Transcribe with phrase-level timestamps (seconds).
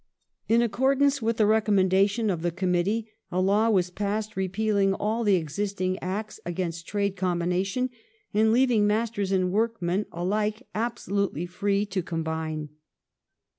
[0.49, 4.13] Combina In accordance with the recommendation of the Committee a of 1824 ^ ^^w ^^^
[4.13, 9.31] passed repealing all the existing Acts against trade com and 1825 bination, and leaving masters
[9.31, 12.69] and workmen alike absolutely free to combine.